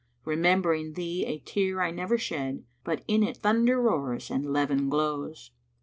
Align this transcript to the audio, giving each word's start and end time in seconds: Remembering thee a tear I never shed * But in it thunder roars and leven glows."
Remembering 0.25 0.93
thee 0.93 1.25
a 1.27 1.37
tear 1.37 1.79
I 1.79 1.91
never 1.91 2.17
shed 2.17 2.63
* 2.73 2.83
But 2.83 3.03
in 3.07 3.21
it 3.21 3.37
thunder 3.37 3.79
roars 3.79 4.31
and 4.31 4.51
leven 4.51 4.89
glows." 4.89 5.51